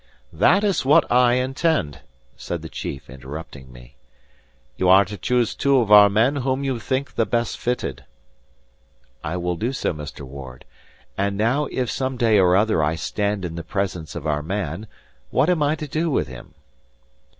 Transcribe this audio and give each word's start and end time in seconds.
"That 0.33 0.63
is 0.63 0.83
what 0.83 1.05
I 1.11 1.33
intend," 1.33 2.01
said 2.35 2.63
the 2.63 2.69
chief, 2.69 3.07
interrupting 3.07 3.71
me. 3.71 3.97
"You 4.75 4.89
are 4.89 5.05
to 5.05 5.15
choose 5.15 5.53
two 5.53 5.77
of 5.77 5.91
our 5.91 6.09
men 6.09 6.37
whom 6.37 6.63
you 6.63 6.79
think 6.79 7.13
the 7.13 7.27
best 7.27 7.55
fitted." 7.59 8.05
"I 9.23 9.37
will 9.37 9.55
do 9.55 9.71
so, 9.71 9.93
Mr. 9.93 10.21
Ward. 10.21 10.65
And 11.19 11.37
now, 11.37 11.65
if 11.69 11.91
some 11.91 12.17
day 12.17 12.39
or 12.39 12.55
other 12.55 12.83
I 12.83 12.95
stand 12.95 13.45
in 13.45 13.53
the 13.53 13.63
presence 13.63 14.15
of 14.15 14.25
our 14.25 14.41
man, 14.41 14.87
what 15.29 15.51
am 15.51 15.61
I 15.61 15.75
to 15.75 15.87
do 15.87 16.09
with 16.09 16.27
him?" 16.27 16.55